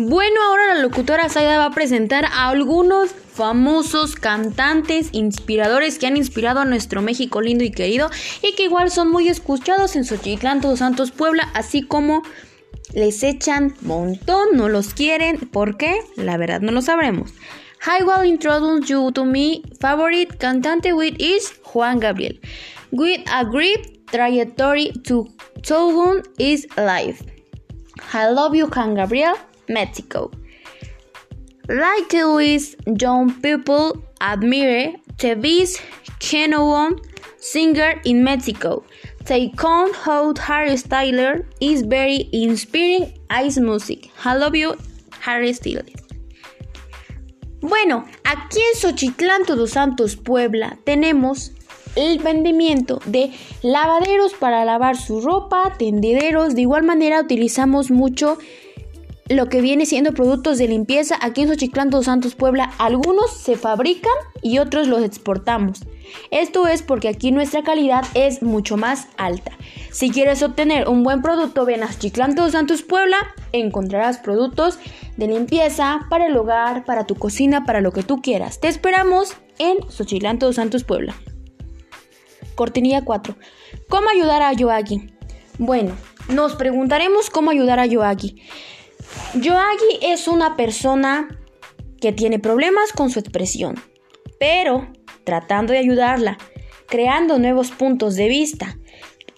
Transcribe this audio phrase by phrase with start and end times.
[0.00, 6.16] Bueno, ahora la locutora Saida va a presentar a algunos famosos cantantes, inspiradores que han
[6.16, 8.08] inspirado a nuestro México lindo y querido
[8.40, 12.22] y que igual son muy escuchados en Xochitlán, Todos Santos, Puebla, así como
[12.94, 15.36] les echan montón, no los quieren.
[15.48, 15.98] ¿Por qué?
[16.14, 17.32] La verdad no lo sabremos.
[17.84, 22.38] I will introduce you to my favorite cantante with is Juan Gabriel.
[22.92, 25.26] With a great trajectory to
[25.62, 27.20] Togun is life.
[28.14, 29.34] I love you, Juan Gabriel.
[29.68, 30.30] Mexico.
[31.68, 35.82] Like Luis, young people admire the best
[37.38, 38.84] singer in Mexico.
[39.26, 39.94] They count
[40.38, 44.10] Harry Styler is very inspiring his music.
[44.24, 44.74] I love you,
[45.20, 45.92] Harry Styles.
[47.60, 51.52] Bueno, aquí en Xochitlán, Todos Santos, Puebla, tenemos
[51.96, 53.32] el vendimiento de
[53.62, 56.54] lavaderos para lavar su ropa, tendederos.
[56.54, 58.38] De igual manera, utilizamos mucho
[59.28, 62.72] lo que viene siendo productos de limpieza aquí en Xochiclán dos Santos Puebla.
[62.78, 64.12] Algunos se fabrican
[64.42, 65.80] y otros los exportamos.
[66.30, 69.52] Esto es porque aquí nuestra calidad es mucho más alta.
[69.90, 73.18] Si quieres obtener un buen producto, ven a Xochiclán dos Santos Puebla,
[73.52, 74.78] encontrarás productos
[75.16, 78.60] de limpieza para el hogar, para tu cocina, para lo que tú quieras.
[78.60, 81.14] Te esperamos en Xochiclán dos Santos Puebla.
[82.54, 83.36] Cortinilla 4.
[83.88, 85.12] ¿Cómo ayudar a Yoagi?
[85.58, 85.94] Bueno,
[86.28, 88.42] nos preguntaremos cómo ayudar a Yoagi.
[89.34, 91.28] Yoagi es una persona
[92.00, 93.74] que tiene problemas con su expresión,
[94.40, 94.90] pero
[95.24, 96.38] tratando de ayudarla,
[96.86, 98.78] creando nuevos puntos de vista.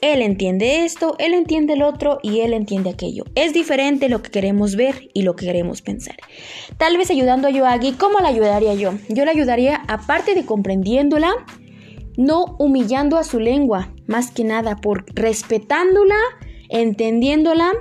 [0.00, 3.24] Él entiende esto, él entiende el otro y él entiende aquello.
[3.34, 6.16] Es diferente lo que queremos ver y lo que queremos pensar.
[6.78, 8.92] Tal vez ayudando a Yoagi, ¿cómo la ayudaría yo?
[9.08, 11.32] Yo la ayudaría aparte de comprendiéndola,
[12.16, 16.16] no humillando a su lengua, más que nada por respetándola,
[16.68, 17.72] entendiéndola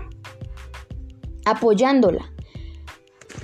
[1.52, 2.31] apoyándola.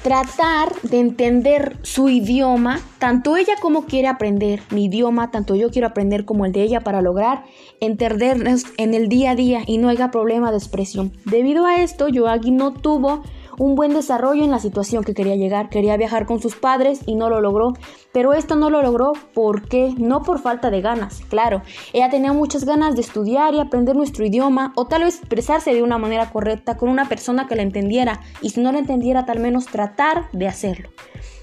[0.04, 5.88] Tratar de entender su idioma, tanto ella como quiere aprender mi idioma, tanto yo quiero
[5.88, 7.44] aprender como el de ella para lograr
[7.80, 11.14] entendernos en el día a día y no haya problema de expresión.
[11.26, 13.24] Debido a esto, Yoagi no tuvo
[13.58, 15.70] un buen desarrollo en la situación que quería llegar.
[15.70, 17.74] Quería viajar con sus padres y no lo logró.
[18.12, 21.62] Pero esto no lo logró porque no por falta de ganas, claro.
[21.94, 25.84] Ella tenía muchas ganas de estudiar y aprender nuestro idioma o tal vez expresarse de
[25.84, 29.40] una manera correcta con una persona que la entendiera y si no la entendiera tal
[29.40, 30.90] menos tratar de hacerlo.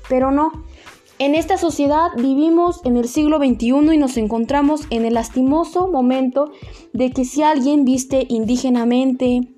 [0.09, 0.53] Pero no.
[1.19, 6.51] En esta sociedad vivimos en el siglo XXI y nos encontramos en el lastimoso momento
[6.93, 9.55] de que si alguien viste indígenamente,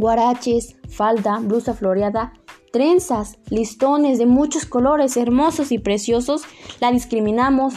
[0.00, 2.32] guaraches, falda, blusa floreada,
[2.72, 6.42] trenzas, listones de muchos colores hermosos y preciosos,
[6.80, 7.74] la discriminamos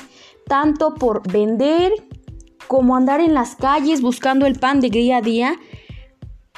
[0.48, 1.92] tanto por vender
[2.68, 5.56] como andar en las calles buscando el pan de día a día.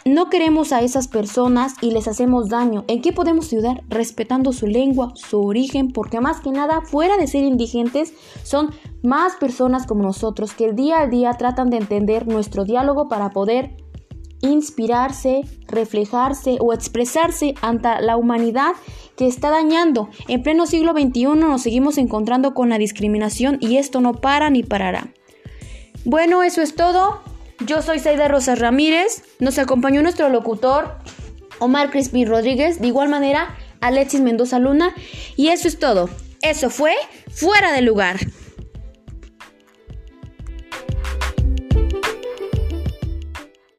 [0.05, 2.85] No queremos a esas personas y les hacemos daño.
[2.87, 3.83] ¿En qué podemos ayudar?
[3.89, 8.69] Respetando su lengua, su origen, porque más que nada, fuera de ser indigentes, son
[9.01, 13.31] más personas como nosotros que el día a día tratan de entender nuestro diálogo para
[13.31, 13.77] poder
[14.41, 18.73] inspirarse, reflejarse o expresarse ante la humanidad
[19.15, 20.09] que está dañando.
[20.27, 24.63] En pleno siglo XXI nos seguimos encontrando con la discriminación y esto no para ni
[24.63, 25.07] parará.
[26.03, 27.21] Bueno, eso es todo.
[27.65, 29.23] Yo soy Saida Rosas Ramírez.
[29.39, 30.95] Nos acompañó nuestro locutor
[31.59, 32.79] Omar Crispin Rodríguez.
[32.79, 34.93] De igual manera, Alexis Mendoza Luna.
[35.35, 36.09] Y eso es todo.
[36.41, 36.93] Eso fue
[37.35, 38.17] Fuera de lugar.